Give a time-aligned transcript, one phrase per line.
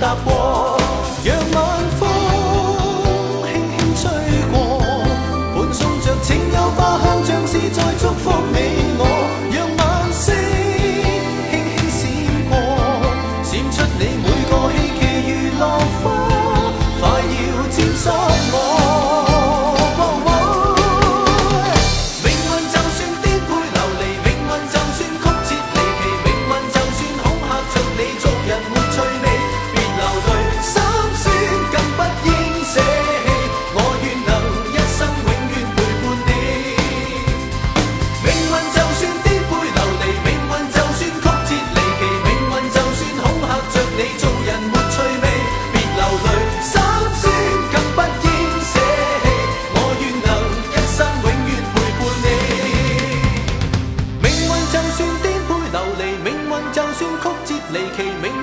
[0.00, 0.85] тобой.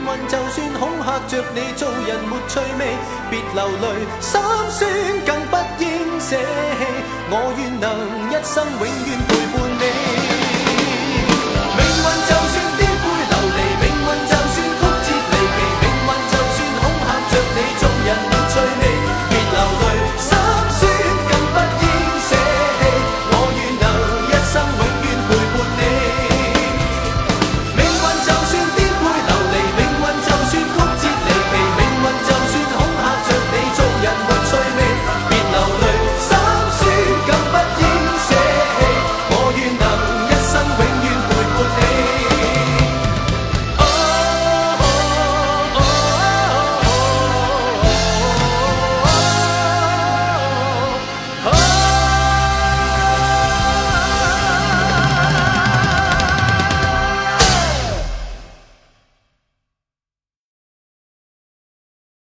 [0.03, 2.81] 运就算恐吓着你，做人没趣味，
[3.29, 3.85] 别流泪，
[4.19, 4.79] 心酸
[5.25, 5.87] 更不应
[6.19, 6.81] 舍弃，
[7.29, 7.83] 我愿能
[8.29, 9.62] 一生永远陪伴。